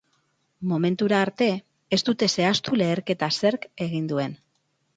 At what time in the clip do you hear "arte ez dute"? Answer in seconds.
1.25-2.31